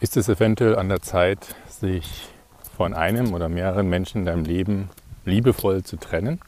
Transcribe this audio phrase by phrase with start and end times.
[0.00, 2.28] ist es eventuell an der Zeit, sich
[2.76, 4.88] von einem oder mehreren Menschen in deinem Leben
[5.26, 6.40] liebevoll zu trennen?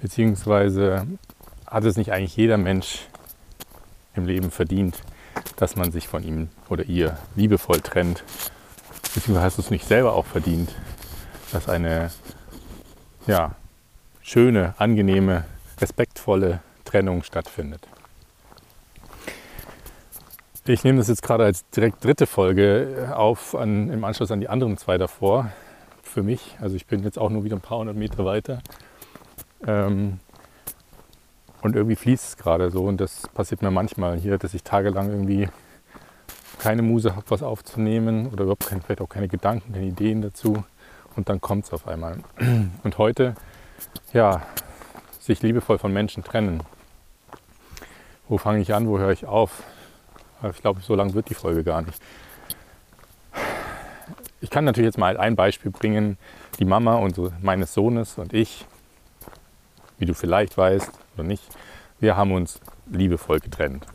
[0.00, 1.06] Beziehungsweise
[1.66, 3.08] hat es nicht eigentlich jeder Mensch
[4.14, 5.02] im Leben verdient,
[5.56, 8.22] dass man sich von ihm oder ihr liebevoll trennt?
[9.14, 10.72] Beziehungsweise hast du es nicht selber auch verdient,
[11.50, 12.12] dass eine
[13.26, 13.56] ja,
[14.22, 15.44] schöne, angenehme,
[15.80, 17.88] respektvolle Trennung stattfindet?
[20.64, 24.48] Ich nehme das jetzt gerade als direkt dritte Folge auf an, im Anschluss an die
[24.48, 25.50] anderen zwei davor.
[26.04, 26.56] Für mich.
[26.60, 28.60] Also ich bin jetzt auch nur wieder ein paar hundert Meter weiter.
[29.66, 30.20] Ähm,
[31.62, 32.84] und irgendwie fließt es gerade so.
[32.84, 35.48] Und das passiert mir manchmal hier, dass ich tagelang irgendwie
[36.60, 40.62] keine Muse habe, was aufzunehmen oder überhaupt keine, vielleicht auch keine Gedanken, keine Ideen dazu.
[41.16, 42.18] Und dann kommt es auf einmal.
[42.84, 43.34] Und heute,
[44.12, 44.42] ja,
[45.18, 46.62] sich liebevoll von Menschen trennen.
[48.28, 49.64] Wo fange ich an, wo höre ich auf?
[50.50, 52.00] Ich glaube, so lang wird die Folge gar nicht.
[54.40, 56.18] Ich kann natürlich jetzt mal ein Beispiel bringen.
[56.58, 58.66] Die Mama und meines Sohnes und ich,
[59.98, 61.44] wie du vielleicht weißt oder nicht,
[62.00, 63.86] wir haben uns liebevoll getrennt.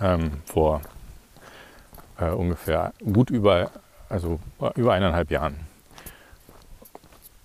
[0.00, 0.82] Ähm, vor
[2.18, 3.70] äh, ungefähr gut über,
[4.08, 4.38] also
[4.74, 5.60] über eineinhalb Jahren.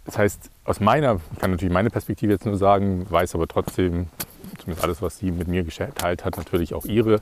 [0.05, 4.07] Das heißt, aus meiner, ich kann natürlich meine Perspektive jetzt nur sagen, weiß aber trotzdem,
[4.59, 7.21] zumindest alles, was sie mit mir geteilt hat, natürlich auch ihre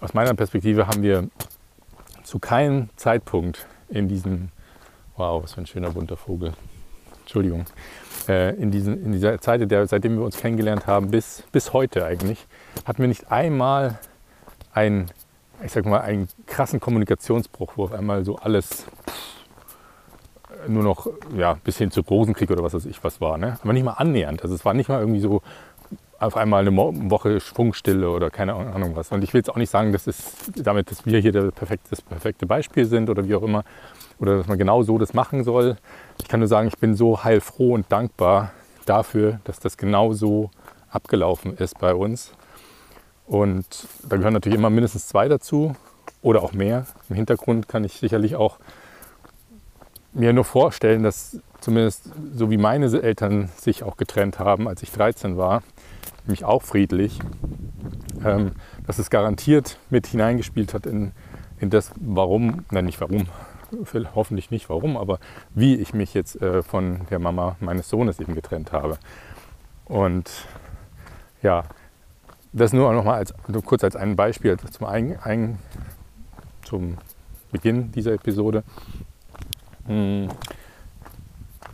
[0.00, 1.28] aus meiner Perspektive haben wir
[2.22, 4.48] zu keinem Zeitpunkt in diesem,
[5.16, 6.52] wow, was für ein schöner bunter Vogel,
[7.20, 7.64] Entschuldigung,
[8.28, 12.04] äh, in, diesen, in dieser Zeit, der, seitdem wir uns kennengelernt haben, bis, bis heute
[12.04, 12.46] eigentlich,
[12.84, 13.98] hatten wir nicht einmal
[14.72, 15.10] einen,
[15.64, 18.86] ich sag mal, einen krassen Kommunikationsbruch, wo auf einmal so alles
[20.68, 23.38] nur noch ja, bis hin zu Rosenkrieg oder was weiß ich was war.
[23.38, 23.58] Ne?
[23.62, 24.42] Aber nicht mal annähernd.
[24.42, 25.42] Also es war nicht mal irgendwie so,
[26.26, 29.12] auf einmal eine Woche Schwungstille oder keine Ahnung was.
[29.12, 30.22] Und ich will jetzt auch nicht sagen, dass es
[30.56, 33.64] damit, dass wir hier das perfekte, das perfekte Beispiel sind oder wie auch immer,
[34.18, 35.76] oder dass man genau so das machen soll.
[36.20, 38.52] Ich kann nur sagen, ich bin so heilfroh und dankbar
[38.86, 40.50] dafür, dass das genau so
[40.90, 42.32] abgelaufen ist bei uns.
[43.26, 43.66] Und
[44.08, 45.74] da gehören natürlich immer mindestens zwei dazu
[46.22, 46.86] oder auch mehr.
[47.08, 48.58] Im Hintergrund kann ich sicherlich auch
[50.12, 54.92] mir nur vorstellen, dass zumindest so wie meine Eltern sich auch getrennt haben, als ich
[54.92, 55.62] 13 war,
[56.26, 57.18] nämlich auch friedlich,
[58.24, 58.52] ähm,
[58.86, 61.12] dass es garantiert mit hineingespielt hat in,
[61.60, 63.26] in das, warum, nein, nicht warum,
[64.14, 65.18] hoffentlich nicht warum, aber
[65.54, 68.98] wie ich mich jetzt äh, von der Mama meines Sohnes eben getrennt habe.
[69.86, 70.30] Und
[71.42, 71.64] ja,
[72.52, 75.58] das nur noch mal als, nur kurz als ein Beispiel zum, ein, ein,
[76.62, 76.98] zum
[77.50, 78.62] Beginn dieser Episode.
[79.86, 80.28] Hm.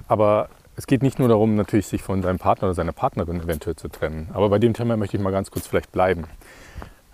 [0.08, 3.76] Aber es geht nicht nur darum, natürlich sich von seinem Partner oder seiner Partnerin eventuell
[3.76, 4.28] zu trennen.
[4.32, 6.24] Aber bei dem Thema möchte ich mal ganz kurz vielleicht bleiben.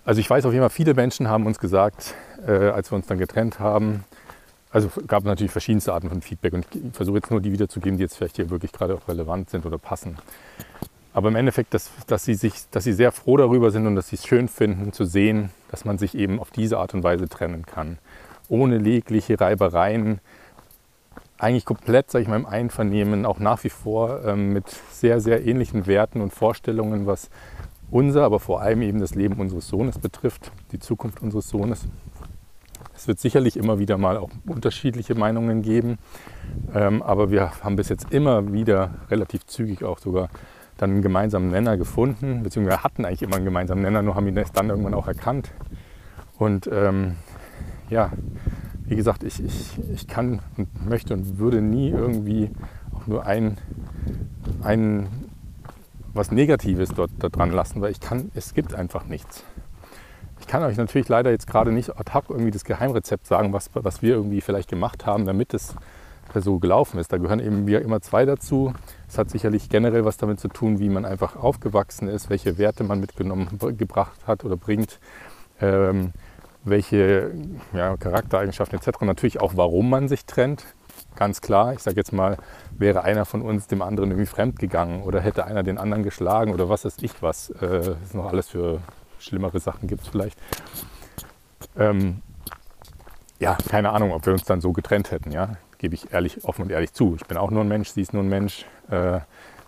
[0.05, 2.15] Also ich weiß auf jeden Fall, viele Menschen haben uns gesagt,
[2.47, 4.05] äh, als wir uns dann getrennt haben,
[4.71, 7.97] also gab es natürlich verschiedenste Arten von Feedback und ich versuche jetzt nur die wiederzugeben,
[7.97, 10.17] die jetzt vielleicht hier wirklich gerade auch relevant sind oder passen.
[11.13, 14.09] Aber im Endeffekt, dass, dass, sie sich, dass sie sehr froh darüber sind und dass
[14.09, 17.27] sie es schön finden zu sehen, dass man sich eben auf diese Art und Weise
[17.27, 17.97] trennen kann.
[18.49, 20.19] Ohne jegliche Reibereien,
[21.39, 25.45] eigentlich komplett, sage ich mal, im Einvernehmen, auch nach wie vor ähm, mit sehr, sehr
[25.45, 27.29] ähnlichen Werten und Vorstellungen, was
[27.89, 31.87] unser, aber vor allem eben das Leben unseres Sohnes betrifft, die Zukunft unseres Sohnes.
[32.95, 35.99] Es wird sicherlich immer wieder mal auch unterschiedliche Meinungen geben,
[36.73, 40.29] ähm, aber wir haben bis jetzt immer wieder relativ zügig auch sogar
[40.77, 44.37] dann einen gemeinsamen Nenner gefunden, beziehungsweise hatten eigentlich immer einen gemeinsamen Nenner, nur haben ihn
[44.37, 45.51] erst dann irgendwann auch erkannt.
[46.37, 47.15] Und ähm,
[47.89, 48.11] ja,
[48.87, 52.49] wie gesagt, ich, ich, ich kann und möchte und würde nie irgendwie
[52.93, 53.57] auch nur ein,
[54.61, 55.07] ein
[56.13, 59.43] was Negatives dort da dran lassen, weil ich kann, es gibt einfach nichts.
[60.39, 63.69] Ich kann euch natürlich leider jetzt gerade nicht ad hoc irgendwie das Geheimrezept sagen, was,
[63.73, 65.75] was wir irgendwie vielleicht gemacht haben, damit es
[66.35, 67.11] so gelaufen ist.
[67.11, 68.73] Da gehören eben wir immer zwei dazu.
[69.07, 72.83] Es hat sicherlich generell was damit zu tun, wie man einfach aufgewachsen ist, welche Werte
[72.83, 74.99] man mitgenommen gebracht hat oder bringt.
[75.59, 76.11] Ähm,
[76.69, 77.31] welche
[77.73, 79.01] ja, Charaktereigenschaften etc.
[79.01, 80.65] Natürlich auch, warum man sich trennt.
[81.15, 82.37] Ganz klar, ich sage jetzt mal,
[82.77, 86.53] wäre einer von uns dem anderen irgendwie fremd gegangen oder hätte einer den anderen geschlagen
[86.53, 87.49] oder was weiß ich was.
[87.49, 88.79] Äh, es noch alles für
[89.19, 90.37] schlimmere Sachen gibt es vielleicht.
[91.77, 92.21] Ähm,
[93.39, 95.57] ja, keine Ahnung, ob wir uns dann so getrennt hätten, ja.
[95.77, 97.15] Gebe ich ehrlich, offen und ehrlich zu.
[97.15, 98.65] Ich bin auch nur ein Mensch, sie ist nur ein Mensch.
[98.89, 99.19] Äh,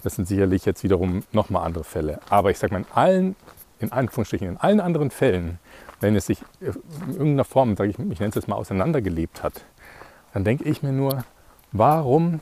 [0.03, 2.19] das sind sicherlich jetzt wiederum nochmal andere Fälle.
[2.29, 3.35] Aber ich sage mal, in allen,
[3.79, 5.59] in Anführungsstrichen, in allen anderen Fällen
[5.99, 6.73] wenn es sich in
[7.11, 9.65] irgendeiner Form, sage ich, ich nenne es jetzt mal, auseinandergelebt hat,
[10.33, 11.23] dann denke ich mir nur,
[11.71, 12.41] warum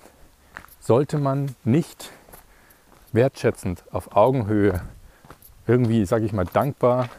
[0.80, 2.12] sollte man nicht
[3.12, 4.82] wertschätzend auf Augenhöhe
[5.66, 7.10] irgendwie, sage ich mal, dankbar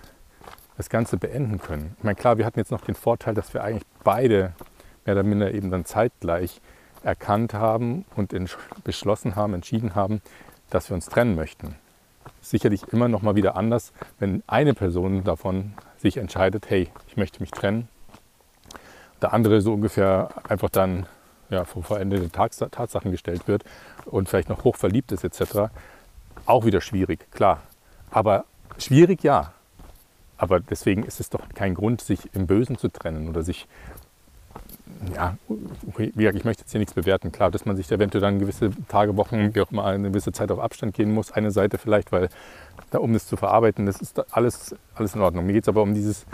[0.76, 1.96] das Ganze beenden können.
[1.98, 4.52] Ich meine, klar, wir hatten jetzt noch den Vorteil, dass wir eigentlich beide
[5.04, 6.60] mehr oder minder eben dann zeitgleich
[7.02, 8.34] erkannt haben und
[8.84, 10.22] beschlossen haben, entschieden haben,
[10.70, 11.74] dass wir uns trennen möchten.
[12.40, 17.40] Sicherlich immer noch mal wieder anders, wenn eine Person davon sich entscheidet, hey, ich möchte
[17.40, 17.88] mich trennen.
[19.20, 21.06] Der andere so ungefähr einfach dann
[21.50, 23.64] ja, vor vollendete Tatsachen gestellt wird
[24.04, 25.70] und vielleicht noch hoch verliebt ist etc.
[26.46, 27.62] Auch wieder schwierig, klar.
[28.10, 28.44] Aber
[28.78, 29.52] schwierig ja.
[30.36, 33.66] Aber deswegen ist es doch kein Grund, sich im Bösen zu trennen oder sich
[35.14, 35.36] ja,
[35.96, 37.32] wie gesagt, ich möchte jetzt hier nichts bewerten.
[37.32, 40.50] Klar, dass man sich eventuell dann gewisse Tage, Wochen, wie auch immer, eine gewisse Zeit
[40.50, 41.32] auf Abstand gehen muss.
[41.32, 42.28] Eine Seite vielleicht, weil
[42.90, 45.46] da, um das zu verarbeiten, das ist alles, alles in Ordnung.
[45.46, 46.26] Mir geht es aber um dieses,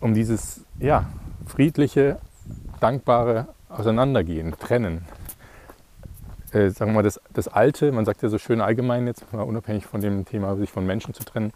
[0.00, 1.06] um dieses, ja,
[1.46, 2.18] friedliche,
[2.80, 5.04] dankbare Auseinandergehen, Trennen.
[6.52, 9.42] Äh, sagen wir mal, das, das Alte, man sagt ja so schön allgemein jetzt, mal
[9.42, 11.52] unabhängig von dem Thema, sich von Menschen zu trennen,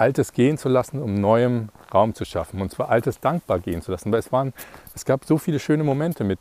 [0.00, 2.60] Altes gehen zu lassen, um neuem Raum zu schaffen.
[2.62, 4.10] Und zwar Altes dankbar gehen zu lassen.
[4.10, 4.54] Weil es, waren,
[4.94, 6.38] es gab so viele schöne Momente mit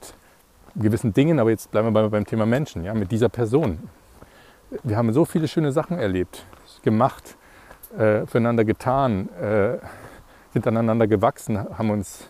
[0.75, 3.89] gewissen Dingen, aber jetzt bleiben wir beim Thema Menschen, ja, mit dieser Person.
[4.83, 6.45] Wir haben so viele schöne Sachen erlebt,
[6.83, 7.35] gemacht,
[7.97, 9.77] äh, füreinander getan, äh,
[10.53, 12.29] sind aneinander gewachsen, haben uns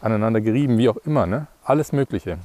[0.00, 1.26] aneinander gerieben, wie auch immer.
[1.26, 1.46] Ne?
[1.62, 2.38] Alles Mögliche.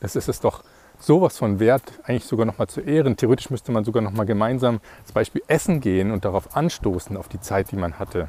[0.00, 0.62] Das ist es doch
[0.98, 3.16] sowas von wert, eigentlich sogar noch mal zu ehren.
[3.16, 7.28] Theoretisch müsste man sogar noch mal gemeinsam zum Beispiel essen gehen und darauf anstoßen, auf
[7.28, 8.28] die Zeit, die man hatte.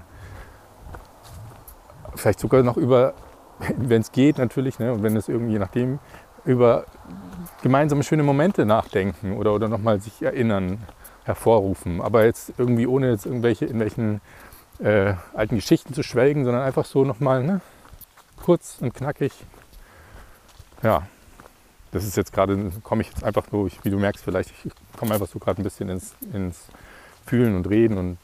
[2.15, 3.13] Vielleicht sogar noch über,
[3.77, 5.99] wenn es geht natürlich, ne, und wenn es irgendwie, je nachdem,
[6.45, 6.85] über
[7.61, 10.79] gemeinsame schöne Momente nachdenken oder, oder nochmal sich erinnern,
[11.25, 12.01] hervorrufen.
[12.01, 14.21] Aber jetzt irgendwie ohne jetzt irgendwelche in welchen
[14.79, 17.61] äh, alten Geschichten zu schwelgen, sondern einfach so nochmal ne,
[18.43, 19.33] kurz und knackig.
[20.83, 21.07] Ja,
[21.91, 25.13] das ist jetzt gerade, komme ich jetzt einfach so, wie du merkst, vielleicht, ich komme
[25.13, 26.65] einfach so gerade ein bisschen ins, ins
[27.25, 28.17] Fühlen und Reden und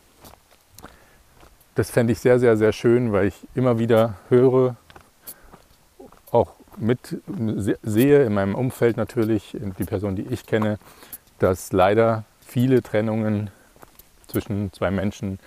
[1.76, 4.76] das fände ich sehr, sehr, sehr schön, weil ich immer wieder höre,
[6.32, 7.18] auch mit
[7.82, 10.78] sehe in meinem Umfeld natürlich, die Person, die ich kenne,
[11.40, 13.50] dass leider viele Trennungen
[14.28, 15.40] zwischen zwei Menschen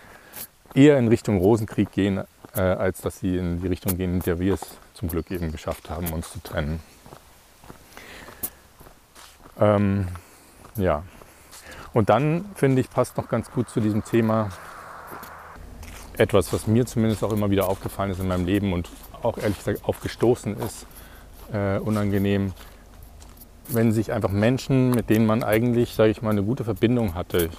[0.75, 2.23] eher in Richtung Rosenkrieg gehen,
[2.55, 5.53] äh, als dass sie in die Richtung gehen, in der wir es zum Glück eben
[5.53, 6.81] geschafft haben, uns zu trennen.
[9.59, 10.09] Ähm,
[10.77, 11.03] ja.
[11.93, 14.51] Und dann finde ich, passt noch ganz gut zu diesem Thema
[16.19, 18.89] etwas, was mir zumindest auch immer wieder aufgefallen ist in meinem Leben und
[19.23, 20.87] auch ehrlich gesagt aufgestoßen ist,
[21.53, 22.53] äh, unangenehm,
[23.69, 27.51] wenn sich einfach Menschen, mit denen man eigentlich, sage ich mal, eine gute Verbindung hatte,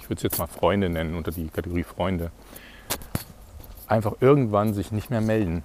[0.00, 2.30] ich würde es jetzt mal Freunde nennen, unter die Kategorie Freunde,
[3.86, 5.62] einfach irgendwann sich nicht mehr melden.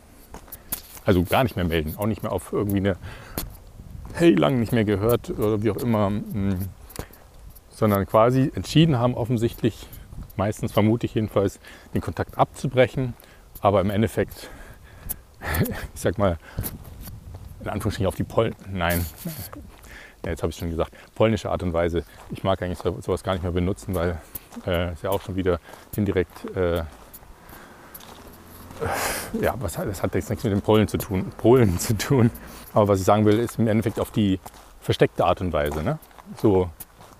[1.05, 2.97] Also gar nicht mehr melden, auch nicht mehr auf irgendwie eine
[4.15, 6.57] hey, lange nicht mehr gehört oder wie auch immer, hm,
[7.69, 9.87] sondern quasi entschieden haben, offensichtlich,
[10.37, 11.59] meistens vermute ich jedenfalls,
[11.93, 13.13] den Kontakt abzubrechen,
[13.59, 14.49] aber im Endeffekt,
[15.93, 16.37] ich sag mal,
[17.61, 19.05] in Anführungsstrichen auf die Pol nein,
[20.23, 22.03] ja, jetzt habe ich schon gesagt, polnische Art und Weise.
[22.31, 24.19] Ich mag eigentlich sowas gar nicht mehr benutzen, weil
[24.65, 25.59] äh, ist ja auch schon wieder
[25.95, 26.83] indirekt äh,
[29.41, 32.31] ja, was, das hat jetzt nichts mit den Polen zu tun, Polen zu tun.
[32.73, 34.39] Aber was ich sagen will, ist im Endeffekt auf die
[34.81, 35.81] versteckte Art und Weise.
[35.83, 35.99] Ne?
[36.41, 36.69] So,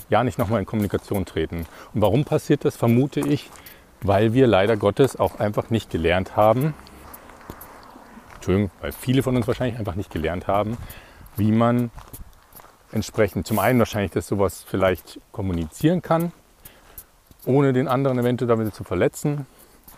[0.09, 1.65] ja, nicht nochmal in Kommunikation treten.
[1.93, 3.49] Und warum passiert das, vermute ich,
[4.01, 6.73] weil wir leider Gottes auch einfach nicht gelernt haben,
[8.35, 10.77] Entschuldigung, weil viele von uns wahrscheinlich einfach nicht gelernt haben,
[11.35, 11.89] wie man
[12.91, 16.31] entsprechend zum einen wahrscheinlich das sowas vielleicht kommunizieren kann,
[17.45, 19.47] ohne den anderen eventuell damit zu verletzen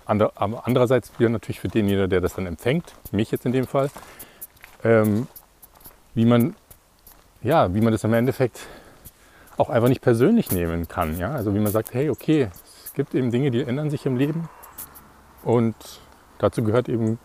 [0.07, 3.89] Andererseits wieder natürlich für denjenigen, der das dann empfängt, mich jetzt in dem Fall,
[4.83, 5.27] ähm,
[6.13, 6.55] wie man
[7.43, 8.61] ja, wie man das im Endeffekt
[9.57, 11.17] auch einfach nicht persönlich nehmen kann.
[11.17, 11.31] Ja?
[11.31, 12.49] Also wie man sagt, hey, okay,
[12.83, 14.49] es gibt eben Dinge, die ändern sich im Leben
[15.43, 15.75] und
[16.39, 17.19] dazu gehört eben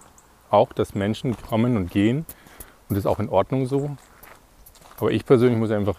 [0.51, 2.19] auch, dass Menschen kommen und gehen
[2.89, 3.97] und das ist auch in Ordnung so.
[4.99, 5.97] Aber ich persönlich muss einfach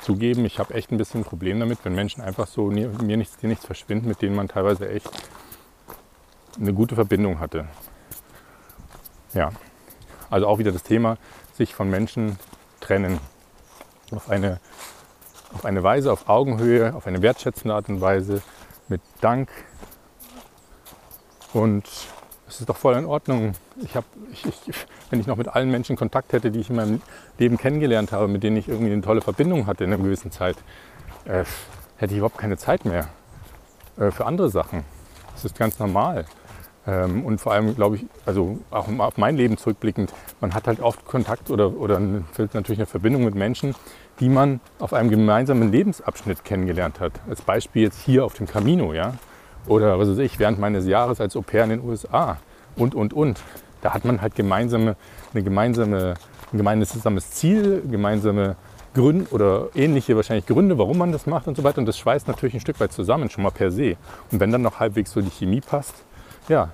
[0.00, 3.36] zugeben, ich habe echt ein bisschen ein Problem damit, wenn Menschen einfach so mir nichts,
[3.36, 5.10] dir nichts verschwinden, mit denen man teilweise echt
[6.58, 7.66] eine gute Verbindung hatte.
[9.32, 9.50] Ja,
[10.30, 11.16] also auch wieder das Thema,
[11.54, 12.38] sich von Menschen
[12.80, 13.18] trennen.
[14.10, 14.58] Auf eine,
[15.54, 18.42] auf eine Weise, auf Augenhöhe, auf eine wertschätzende Art und Weise,
[18.88, 19.48] mit Dank.
[21.52, 21.86] Und
[22.48, 23.54] es ist doch voll in Ordnung.
[23.80, 26.76] Ich hab, ich, ich, wenn ich noch mit allen Menschen Kontakt hätte, die ich in
[26.76, 27.02] meinem
[27.38, 30.56] Leben kennengelernt habe, mit denen ich irgendwie eine tolle Verbindung hatte in einer gewissen Zeit,
[31.24, 31.44] äh,
[31.96, 33.08] hätte ich überhaupt keine Zeit mehr
[33.96, 34.84] äh, für andere Sachen.
[35.34, 36.26] Das ist ganz normal.
[36.86, 40.80] Ähm, und vor allem, glaube ich, also auch auf mein Leben zurückblickend, man hat halt
[40.80, 43.74] oft Kontakt oder, oder natürlich eine Verbindung mit Menschen,
[44.18, 47.12] die man auf einem gemeinsamen Lebensabschnitt kennengelernt hat.
[47.28, 49.14] Als Beispiel jetzt hier auf dem Camino, ja.
[49.66, 52.38] oder was weiß ich, während meines Jahres als Au pair in den USA
[52.76, 53.40] und, und, und.
[53.82, 54.96] Da hat man halt gemeinsame,
[55.32, 56.14] eine gemeinsame,
[56.52, 58.56] ein gemeinsames Ziel, gemeinsame
[58.92, 61.78] Gründe oder ähnliche wahrscheinlich Gründe, warum man das macht und so weiter.
[61.78, 63.96] Und das schweißt natürlich ein Stück weit zusammen, schon mal per se.
[64.32, 65.94] Und wenn dann noch halbwegs so die Chemie passt,
[66.48, 66.70] ja,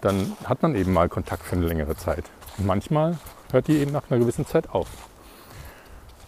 [0.00, 2.24] dann hat man eben mal Kontakt für eine längere Zeit.
[2.58, 3.18] Und manchmal
[3.52, 4.88] hört die eben nach einer gewissen Zeit auf.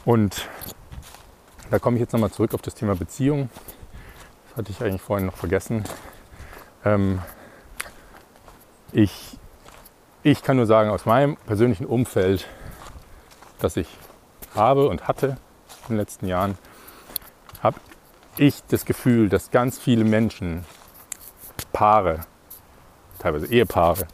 [0.04, 0.48] Und
[1.70, 3.48] da komme ich jetzt nochmal zurück auf das Thema Beziehung.
[4.48, 5.84] Das hatte ich eigentlich vorhin noch vergessen.
[6.84, 7.20] Ähm,
[8.92, 9.38] ich,
[10.22, 12.46] ich kann nur sagen, aus meinem persönlichen Umfeld,
[13.60, 13.88] das ich
[14.54, 15.38] habe und hatte
[15.88, 16.58] in den letzten Jahren,
[17.62, 17.80] habe
[18.36, 20.64] ich das Gefühl, dass ganz viele Menschen,
[21.72, 22.20] Paare,
[23.22, 24.06] teilweise Ehepaare,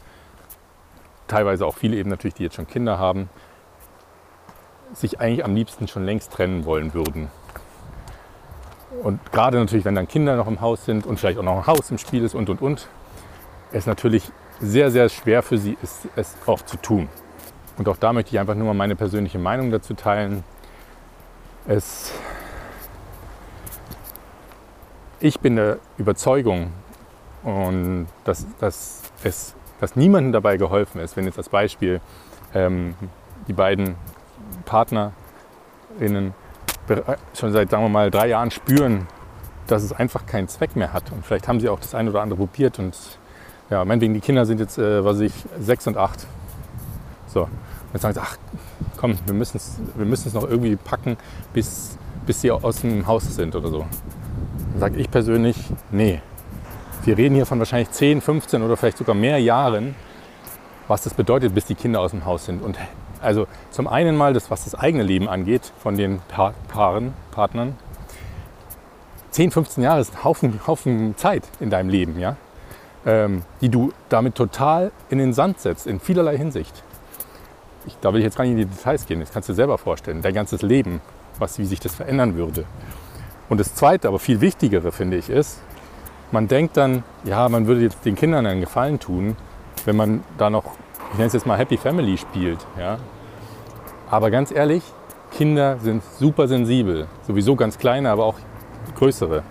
[1.27, 3.29] teilweise auch viele eben natürlich, die jetzt schon Kinder haben,
[4.93, 7.29] sich eigentlich am liebsten schon längst trennen wollen würden.
[9.03, 11.67] Und gerade natürlich, wenn dann Kinder noch im Haus sind und vielleicht auch noch ein
[11.67, 12.87] Haus im Spiel ist und und und,
[13.71, 17.07] es natürlich sehr, sehr schwer für sie ist, es auch zu tun.
[17.77, 20.43] Und auch da möchte ich einfach nur mal meine persönliche Meinung dazu teilen.
[21.67, 22.11] Es,
[25.19, 26.71] ich bin der Überzeugung,
[27.43, 32.01] und dass, dass, es, dass niemandem dabei geholfen ist, wenn jetzt als Beispiel
[32.53, 32.95] ähm,
[33.47, 33.95] die beiden
[34.65, 36.33] PartnerInnen
[37.33, 39.07] schon seit, sagen wir mal, drei Jahren spüren,
[39.67, 41.11] dass es einfach keinen Zweck mehr hat.
[41.11, 42.95] Und vielleicht haben sie auch das eine oder andere probiert und
[43.69, 46.25] ja, meinetwegen, die Kinder sind jetzt, äh, was ich, sechs und acht.
[47.27, 47.47] So,
[47.93, 48.37] dann sagen sie, ach
[48.97, 51.17] komm, wir müssen es wir noch irgendwie packen,
[51.53, 53.85] bis, bis sie aus dem Haus sind oder so.
[54.71, 55.57] Dann sage ich persönlich,
[55.91, 56.21] nee.
[57.03, 59.95] Wir reden hier von wahrscheinlich 10, 15 oder vielleicht sogar mehr Jahren,
[60.87, 62.61] was das bedeutet, bis die Kinder aus dem Haus sind.
[62.61, 62.77] Und
[63.21, 67.75] also zum einen mal das, was das eigene Leben angeht von den pa Paaren, Partnern.
[69.31, 72.35] 10, 15 Jahre ist ein Haufen, Haufen Zeit in deinem Leben, ja?
[73.05, 76.83] Ähm, die du damit total in den Sand setzt, in vielerlei Hinsicht
[77.89, 79.57] ich, da will ich jetzt gar nicht in die Details gehen, das kannst du dir
[79.57, 81.01] selber vorstellen, dein ganzes Leben,
[81.37, 82.65] was, wie sich das verändern würde.
[83.49, 85.59] Und das Zweite, aber viel Wichtigere, finde ich, ist,
[86.31, 89.35] man denkt dann, ja, man würde jetzt den Kindern einen Gefallen tun,
[89.85, 90.65] wenn man da noch,
[91.11, 92.59] ich nenne es jetzt mal Happy Family spielt.
[92.77, 92.97] Ja?
[94.09, 94.83] Aber ganz ehrlich,
[95.31, 98.35] Kinder sind super sensibel, sowieso ganz kleine, aber auch
[98.95, 99.43] größere.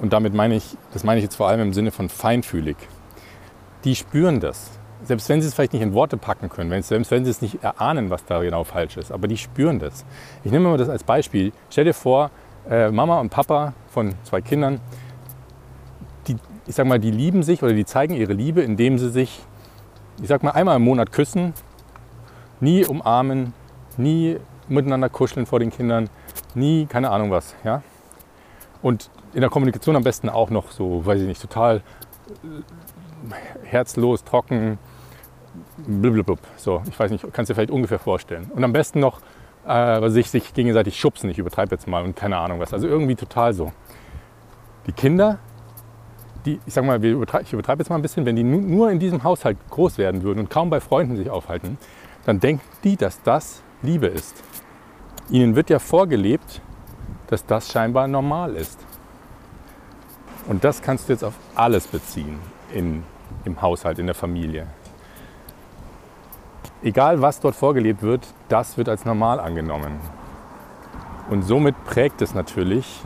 [0.00, 2.76] Und damit meine ich, das meine ich jetzt vor allem im Sinne von feinfühlig.
[3.84, 4.70] Die spüren das
[5.02, 7.62] selbst wenn sie es vielleicht nicht in Worte packen können, selbst wenn sie es nicht
[7.62, 10.04] erahnen, was da genau falsch ist, aber die spüren das.
[10.44, 11.52] Ich nehme mal das als Beispiel.
[11.70, 12.30] Stell dir vor,
[12.68, 14.80] äh, Mama und Papa von zwei Kindern,
[16.66, 19.40] ich sag mal, die lieben sich oder die zeigen ihre Liebe, indem sie sich,
[20.20, 21.54] ich sag mal, einmal im Monat küssen,
[22.60, 23.52] nie umarmen,
[23.96, 26.08] nie miteinander kuscheln vor den Kindern,
[26.54, 27.82] nie, keine Ahnung was, ja.
[28.82, 31.82] Und in der Kommunikation am besten auch noch so, weiß ich nicht, total
[33.64, 34.78] herzlos, trocken,
[35.86, 36.36] blablabla.
[36.56, 38.50] So, ich weiß nicht, kannst du dir vielleicht ungefähr vorstellen.
[38.54, 39.20] Und am besten noch
[39.66, 42.72] äh, sich, sich gegenseitig schubsen, ich übertreibe jetzt mal und keine Ahnung was.
[42.72, 43.72] Also irgendwie total so.
[44.86, 45.38] Die Kinder,
[46.46, 47.12] die, ich sag mal, ich
[47.52, 50.50] übertreibe jetzt mal ein bisschen, wenn die nur in diesem Haushalt groß werden würden und
[50.50, 51.76] kaum bei Freunden sich aufhalten,
[52.24, 54.42] dann denken die, dass das Liebe ist.
[55.28, 56.60] Ihnen wird ja vorgelebt,
[57.26, 58.78] dass das scheinbar normal ist.
[60.48, 62.38] Und das kannst du jetzt auf alles beziehen
[62.72, 63.02] in,
[63.44, 64.68] im Haushalt, in der Familie.
[66.82, 69.98] Egal was dort vorgelebt wird, das wird als normal angenommen.
[71.28, 73.02] Und somit prägt es natürlich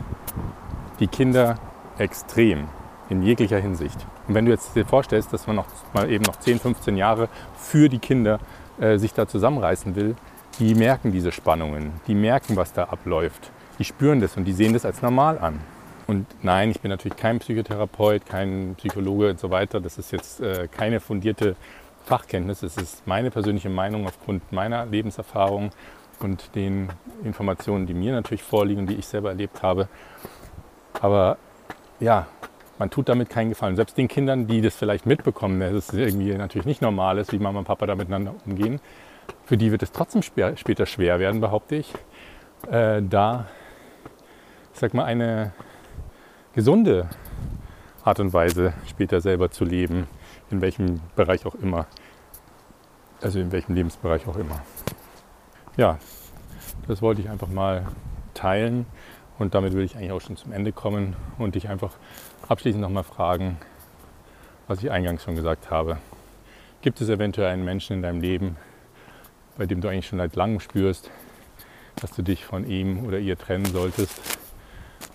[0.99, 1.55] die Kinder
[1.97, 2.67] extrem
[3.11, 3.97] in jeglicher Hinsicht.
[4.27, 7.27] Und wenn du jetzt dir vorstellst, dass man noch mal eben noch 10, 15 Jahre
[7.57, 8.39] für die Kinder
[8.79, 10.15] äh, sich da zusammenreißen will,
[10.59, 14.73] die merken diese Spannungen, die merken, was da abläuft, die spüren das und die sehen
[14.73, 15.59] das als normal an.
[16.07, 19.79] Und nein, ich bin natürlich kein Psychotherapeut, kein Psychologe und so weiter.
[19.79, 21.55] Das ist jetzt äh, keine fundierte
[22.05, 22.63] Fachkenntnis.
[22.63, 25.71] Es ist meine persönliche Meinung aufgrund meiner Lebenserfahrung
[26.19, 26.89] und den
[27.23, 29.87] Informationen, die mir natürlich vorliegen, die ich selber erlebt habe.
[31.01, 31.37] Aber
[31.99, 32.27] ja,
[32.81, 33.75] man tut damit keinen Gefallen.
[33.75, 37.37] Selbst den Kindern, die das vielleicht mitbekommen, dass es irgendwie natürlich nicht normal ist, wie
[37.37, 38.79] Mama und Papa da miteinander umgehen,
[39.45, 41.93] für die wird es trotzdem später schwer werden, behaupte ich,
[42.71, 43.45] äh, da,
[44.73, 45.53] ich sag mal, eine
[46.55, 47.07] gesunde
[48.03, 50.07] Art und Weise später selber zu leben,
[50.49, 51.85] in welchem Bereich auch immer.
[53.21, 54.59] Also in welchem Lebensbereich auch immer.
[55.77, 55.99] Ja,
[56.87, 57.85] das wollte ich einfach mal
[58.33, 58.87] teilen
[59.37, 61.91] und damit würde ich eigentlich auch schon zum Ende kommen und dich einfach
[62.51, 63.57] abschließend nochmal fragen,
[64.67, 65.97] was ich eingangs schon gesagt habe.
[66.81, 68.57] Gibt es eventuell einen Menschen in deinem Leben,
[69.57, 71.09] bei dem du eigentlich schon seit langem spürst,
[71.95, 74.19] dass du dich von ihm oder ihr trennen solltest?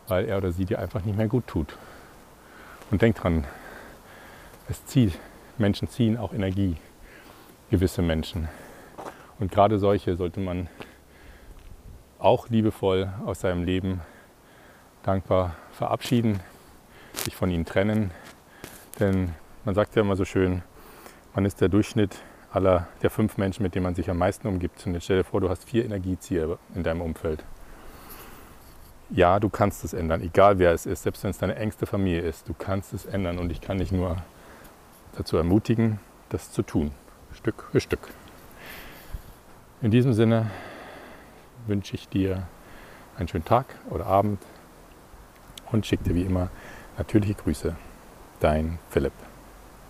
[0.09, 1.76] weil er oder sie dir einfach nicht mehr gut tut.
[2.90, 3.45] Und denk dran,
[4.69, 5.19] es zieht,
[5.59, 6.76] Menschen ziehen auch Energie,
[7.71, 8.49] gewisse Menschen.
[9.38, 10.69] Und gerade solche sollte man
[12.19, 14.00] auch liebevoll aus seinem Leben
[15.02, 16.40] dankbar verabschieden,
[17.18, 18.11] sich von ihnen trennen.
[19.00, 20.62] Denn man sagt ja immer so schön,
[21.35, 22.16] man ist der Durchschnitt
[22.50, 24.87] aller der fünf Menschen, mit denen man sich am meisten umgibt.
[24.87, 27.44] Und jetzt stell dir vor, du hast vier Energiezieher in deinem Umfeld.
[29.11, 32.23] Ja, du kannst es ändern, egal wer es ist, selbst wenn es deine engste Familie
[32.23, 34.16] ist, du kannst es ändern und ich kann dich nur
[35.16, 36.90] dazu ermutigen, das zu tun,
[37.32, 38.08] Stück für Stück.
[39.80, 40.50] In diesem Sinne
[41.68, 42.49] wünsche ich dir
[43.16, 44.42] einen schönen Tag oder Abend
[45.70, 46.50] und schicke dir wie immer
[46.98, 47.76] natürliche Grüße.
[48.40, 49.12] Dein Philipp.